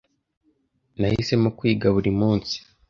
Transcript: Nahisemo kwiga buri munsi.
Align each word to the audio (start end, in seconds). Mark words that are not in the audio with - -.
Nahisemo 0.99 1.49
kwiga 1.57 1.87
buri 1.95 2.11
munsi. 2.19 2.55